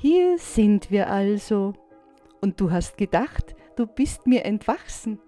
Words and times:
Hier 0.00 0.38
sind 0.38 0.92
wir 0.92 1.10
also. 1.10 1.72
Und 2.40 2.60
du 2.60 2.70
hast 2.70 2.98
gedacht, 2.98 3.56
du 3.74 3.84
bist 3.84 4.28
mir 4.28 4.44
entwachsen. 4.44 5.18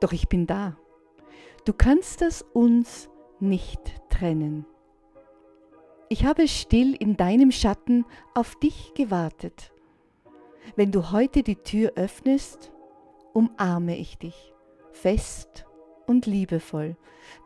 Doch 0.00 0.10
ich 0.10 0.28
bin 0.28 0.48
da. 0.48 0.76
Du 1.64 1.72
kannst 1.72 2.22
das 2.22 2.42
uns 2.42 3.08
nicht 3.38 3.80
trennen. 4.10 4.66
Ich 6.08 6.24
habe 6.24 6.48
still 6.48 6.96
in 6.96 7.16
deinem 7.16 7.52
Schatten 7.52 8.04
auf 8.34 8.56
dich 8.56 8.94
gewartet. 8.94 9.72
Wenn 10.74 10.90
du 10.90 11.12
heute 11.12 11.44
die 11.44 11.62
Tür 11.62 11.92
öffnest, 11.94 12.72
umarme 13.32 13.96
ich 13.96 14.18
dich 14.18 14.52
fest 14.90 15.66
und 16.08 16.26
liebevoll, 16.26 16.96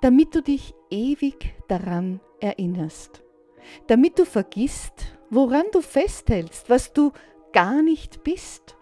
damit 0.00 0.34
du 0.34 0.40
dich 0.40 0.72
ewig 0.88 1.54
daran 1.68 2.20
erinnerst, 2.40 3.22
damit 3.86 4.18
du 4.18 4.24
vergisst, 4.24 5.13
woran 5.30 5.64
du 5.72 5.80
festhältst, 5.80 6.70
was 6.70 6.92
du 6.92 7.12
gar 7.52 7.82
nicht 7.82 8.24
bist. 8.24 8.76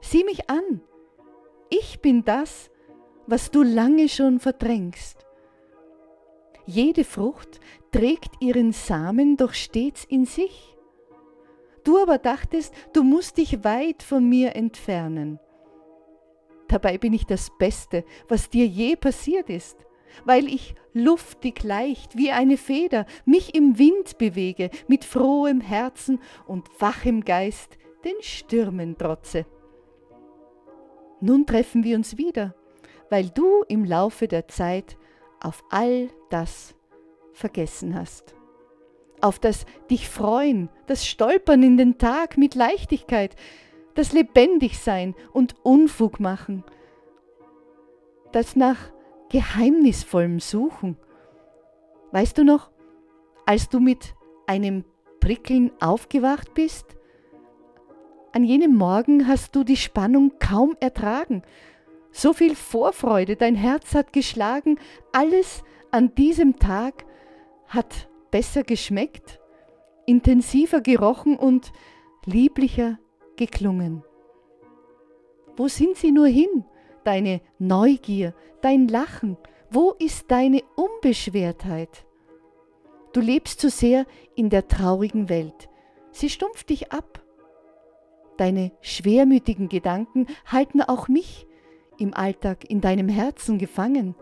Sieh 0.00 0.24
mich 0.24 0.48
an, 0.48 0.82
ich 1.70 2.00
bin 2.00 2.24
das, 2.24 2.70
was 3.26 3.50
du 3.50 3.62
lange 3.62 4.08
schon 4.08 4.40
verdrängst. 4.40 5.26
Jede 6.64 7.04
Frucht 7.04 7.60
trägt 7.92 8.40
ihren 8.40 8.72
Samen 8.72 9.36
doch 9.36 9.54
stets 9.54 10.04
in 10.04 10.24
sich. 10.24 10.76
Du 11.84 11.98
aber 11.98 12.18
dachtest, 12.18 12.74
du 12.92 13.02
musst 13.02 13.38
dich 13.38 13.64
weit 13.64 14.02
von 14.02 14.28
mir 14.28 14.54
entfernen. 14.54 15.38
Dabei 16.68 16.98
bin 16.98 17.14
ich 17.14 17.24
das 17.24 17.50
Beste, 17.58 18.04
was 18.28 18.50
dir 18.50 18.66
je 18.66 18.96
passiert 18.96 19.48
ist, 19.48 19.86
weil 20.24 20.46
ich 20.46 20.74
luftig 20.92 21.62
leicht 21.62 22.16
wie 22.16 22.30
eine 22.30 22.56
Feder 22.56 23.06
mich 23.24 23.54
im 23.54 23.78
Wind 23.78 24.18
bewege, 24.18 24.70
mit 24.88 25.04
frohem 25.04 25.60
Herzen 25.60 26.20
und 26.46 26.68
wachem 26.80 27.24
Geist 27.24 27.78
den 28.04 28.20
Stürmen 28.20 28.96
trotze. 28.96 29.46
Nun 31.20 31.46
treffen 31.46 31.84
wir 31.84 31.96
uns 31.96 32.16
wieder, 32.16 32.54
weil 33.10 33.30
du 33.30 33.62
im 33.68 33.84
Laufe 33.84 34.28
der 34.28 34.48
Zeit 34.48 34.96
auf 35.40 35.64
all 35.70 36.08
das 36.30 36.74
vergessen 37.32 37.94
hast. 37.94 38.34
Auf 39.20 39.38
das 39.38 39.66
dich 39.90 40.08
freuen, 40.08 40.68
das 40.86 41.06
Stolpern 41.06 41.62
in 41.62 41.76
den 41.76 41.98
Tag 41.98 42.36
mit 42.36 42.54
Leichtigkeit, 42.54 43.34
das 43.94 44.12
Lebendigsein 44.12 45.16
und 45.32 45.56
Unfug 45.64 46.20
machen, 46.20 46.62
das 48.30 48.54
nach 48.54 48.78
geheimnisvollem 49.30 50.40
Suchen. 50.40 50.96
Weißt 52.12 52.38
du 52.38 52.44
noch, 52.44 52.70
als 53.46 53.68
du 53.68 53.80
mit 53.80 54.14
einem 54.46 54.84
Prickeln 55.20 55.70
aufgewacht 55.80 56.54
bist? 56.54 56.96
An 58.32 58.44
jenem 58.44 58.74
Morgen 58.74 59.26
hast 59.26 59.56
du 59.56 59.64
die 59.64 59.76
Spannung 59.76 60.32
kaum 60.38 60.76
ertragen. 60.80 61.42
So 62.10 62.32
viel 62.32 62.54
Vorfreude, 62.54 63.36
dein 63.36 63.54
Herz 63.54 63.94
hat 63.94 64.12
geschlagen, 64.12 64.78
alles 65.12 65.62
an 65.90 66.14
diesem 66.14 66.58
Tag 66.58 67.04
hat 67.66 68.08
besser 68.30 68.62
geschmeckt, 68.62 69.40
intensiver 70.06 70.80
gerochen 70.80 71.36
und 71.36 71.72
lieblicher 72.24 72.98
geklungen. 73.36 74.02
Wo 75.56 75.68
sind 75.68 75.96
sie 75.96 76.12
nur 76.12 76.26
hin, 76.26 76.64
deine 77.04 77.40
Neugier, 77.58 78.34
dein 78.60 78.88
Lachen? 78.88 79.36
Wo 79.70 79.92
ist 79.98 80.30
deine 80.30 80.62
Unbeschwertheit? 80.76 82.06
Du 83.12 83.20
lebst 83.20 83.60
zu 83.60 83.70
sehr 83.70 84.06
in 84.34 84.50
der 84.50 84.68
traurigen 84.68 85.28
Welt. 85.28 85.68
Sie 86.10 86.30
stumpft 86.30 86.70
dich 86.70 86.92
ab. 86.92 87.22
Deine 88.36 88.72
schwermütigen 88.80 89.68
Gedanken 89.68 90.26
halten 90.46 90.82
auch 90.82 91.08
mich 91.08 91.46
im 91.98 92.14
Alltag 92.14 92.70
in 92.70 92.80
deinem 92.80 93.08
Herzen 93.08 93.58
gefangen. 93.58 94.14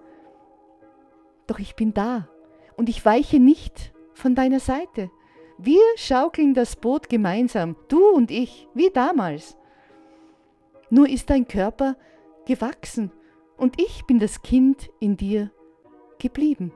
Doch 1.46 1.58
ich 1.58 1.76
bin 1.76 1.94
da 1.94 2.28
und 2.76 2.88
ich 2.88 3.04
weiche 3.04 3.38
nicht 3.38 3.92
von 4.14 4.34
deiner 4.34 4.60
Seite. 4.60 5.10
Wir 5.58 5.82
schaukeln 5.96 6.54
das 6.54 6.76
Boot 6.76 7.08
gemeinsam, 7.08 7.76
du 7.88 8.08
und 8.10 8.30
ich, 8.30 8.68
wie 8.74 8.90
damals. 8.90 9.56
Nur 10.90 11.08
ist 11.08 11.30
dein 11.30 11.48
Körper 11.48 11.96
gewachsen 12.46 13.12
und 13.56 13.80
ich 13.80 14.04
bin 14.06 14.18
das 14.18 14.42
Kind 14.42 14.90
in 15.00 15.16
dir 15.16 15.50
geblieben. 16.18 16.72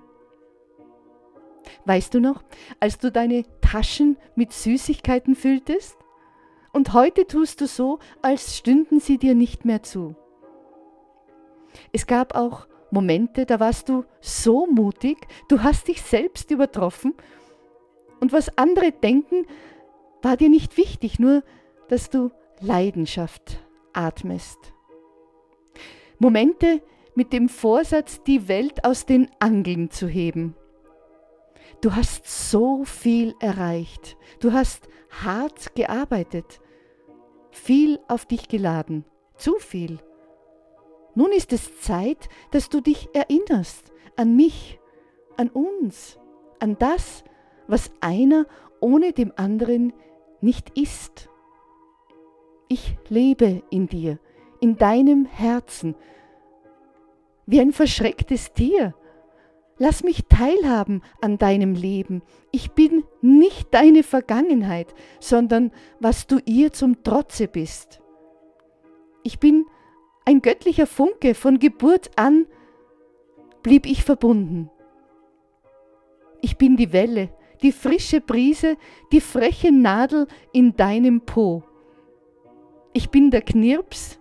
Weißt 1.84 2.14
du 2.14 2.20
noch, 2.20 2.42
als 2.78 2.98
du 2.98 3.10
deine 3.10 3.44
Taschen 3.60 4.16
mit 4.34 4.52
Süßigkeiten 4.52 5.34
fülltest? 5.34 5.96
Und 6.72 6.92
heute 6.92 7.26
tust 7.26 7.60
du 7.60 7.66
so, 7.66 7.98
als 8.22 8.56
stünden 8.56 9.00
sie 9.00 9.18
dir 9.18 9.34
nicht 9.34 9.64
mehr 9.64 9.82
zu. 9.82 10.14
Es 11.92 12.06
gab 12.06 12.34
auch 12.34 12.66
Momente, 12.90 13.46
da 13.46 13.60
warst 13.60 13.88
du 13.88 14.04
so 14.20 14.66
mutig, 14.66 15.26
du 15.48 15.62
hast 15.62 15.88
dich 15.88 16.02
selbst 16.02 16.50
übertroffen 16.50 17.14
und 18.20 18.32
was 18.32 18.56
andere 18.58 18.92
denken, 18.92 19.46
war 20.22 20.36
dir 20.36 20.48
nicht 20.48 20.76
wichtig, 20.76 21.18
nur 21.18 21.42
dass 21.88 22.10
du 22.10 22.30
Leidenschaft 22.60 23.64
atmest. 23.92 24.58
Momente 26.20 26.82
mit 27.14 27.32
dem 27.32 27.48
Vorsatz, 27.48 28.22
die 28.22 28.46
Welt 28.46 28.84
aus 28.84 29.06
den 29.06 29.30
Angeln 29.38 29.90
zu 29.90 30.06
heben. 30.06 30.54
Du 31.80 31.94
hast 31.96 32.50
so 32.50 32.84
viel 32.84 33.34
erreicht. 33.40 34.18
Du 34.38 34.52
hast 34.52 34.86
hart 35.08 35.74
gearbeitet, 35.74 36.60
viel 37.50 37.98
auf 38.06 38.26
dich 38.26 38.48
geladen, 38.48 39.06
zu 39.36 39.54
viel. 39.54 39.98
Nun 41.14 41.32
ist 41.32 41.54
es 41.54 41.80
Zeit, 41.80 42.28
dass 42.50 42.68
du 42.68 42.82
dich 42.82 43.08
erinnerst 43.14 43.90
an 44.16 44.36
mich, 44.36 44.78
an 45.38 45.48
uns, 45.48 46.18
an 46.58 46.76
das, 46.78 47.24
was 47.66 47.90
einer 48.00 48.46
ohne 48.80 49.12
dem 49.12 49.32
anderen 49.36 49.94
nicht 50.42 50.78
ist. 50.78 51.30
Ich 52.68 52.98
lebe 53.08 53.62
in 53.70 53.86
dir, 53.86 54.18
in 54.60 54.76
deinem 54.76 55.24
Herzen, 55.24 55.94
wie 57.46 57.60
ein 57.60 57.72
verschrecktes 57.72 58.52
Tier. 58.52 58.94
Lass 59.78 60.04
mich 60.04 60.26
teilhaben 60.28 61.02
an 61.22 61.38
deinem 61.38 61.74
Leben. 61.74 62.22
Ich 62.52 62.72
bin 62.72 63.04
nicht 63.22 63.72
deine 63.72 64.02
Vergangenheit, 64.02 64.94
sondern 65.20 65.72
was 66.00 66.26
du 66.26 66.38
ihr 66.44 66.72
zum 66.72 67.02
Trotze 67.02 67.48
bist. 67.48 68.00
Ich 69.22 69.38
bin 69.40 69.64
ein 70.26 70.42
göttlicher 70.42 70.86
Funke, 70.86 71.34
von 71.34 71.58
Geburt 71.58 72.10
an 72.16 72.46
blieb 73.62 73.86
ich 73.86 74.04
verbunden. 74.04 74.70
Ich 76.42 76.56
bin 76.56 76.76
die 76.76 76.92
Welle, 76.92 77.30
die 77.62 77.72
frische 77.72 78.20
Brise, 78.20 78.76
die 79.12 79.20
freche 79.20 79.72
Nadel 79.72 80.26
in 80.52 80.76
deinem 80.76 81.22
Po. 81.22 81.62
Ich 82.92 83.10
bin 83.10 83.30
der 83.30 83.42
Knirps, 83.42 84.19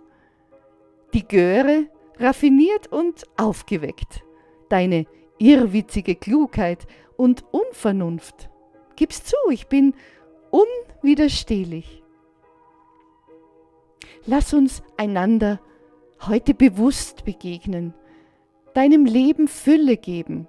die 1.14 1.26
Göre, 1.26 1.86
raffiniert 2.18 2.92
und 2.92 3.24
aufgeweckt, 3.36 4.22
deine 4.68 5.06
irrwitzige 5.38 6.14
Klugheit 6.14 6.86
und 7.16 7.44
Unvernunft. 7.50 8.50
Gib's 8.96 9.24
zu, 9.24 9.36
ich 9.50 9.66
bin 9.68 9.94
unwiderstehlich. 10.50 12.02
Lass 14.26 14.52
uns 14.52 14.82
einander 14.96 15.60
heute 16.26 16.52
bewusst 16.54 17.24
begegnen, 17.24 17.94
deinem 18.74 19.06
Leben 19.06 19.48
Fülle 19.48 19.96
geben. 19.96 20.46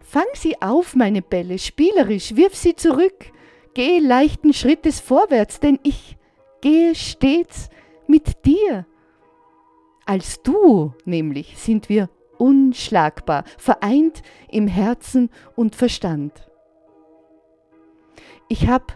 Fang 0.00 0.26
sie 0.34 0.60
auf, 0.60 0.94
meine 0.94 1.22
Bälle, 1.22 1.58
spielerisch, 1.58 2.36
wirf 2.36 2.54
sie 2.54 2.76
zurück, 2.76 3.32
geh 3.72 3.98
leichten 3.98 4.52
Schrittes 4.52 5.00
vorwärts, 5.00 5.60
denn 5.60 5.80
ich 5.82 6.16
gehe 6.60 6.94
stets 6.94 7.70
mit 8.06 8.44
dir. 8.44 8.86
Als 10.06 10.42
du 10.42 10.92
nämlich 11.04 11.58
sind 11.58 11.88
wir 11.88 12.10
unschlagbar, 12.38 13.44
vereint 13.58 14.22
im 14.50 14.66
Herzen 14.66 15.30
und 15.56 15.76
Verstand. 15.76 16.50
Ich 18.48 18.68
habe 18.68 18.86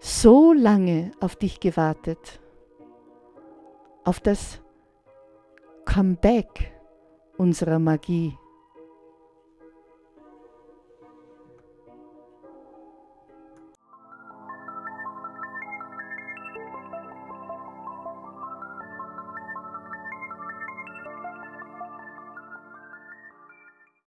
so 0.00 0.52
lange 0.52 1.12
auf 1.20 1.36
dich 1.36 1.60
gewartet, 1.60 2.40
auf 4.04 4.20
das 4.20 4.60
Comeback 5.84 6.72
unserer 7.36 7.78
Magie. 7.78 8.36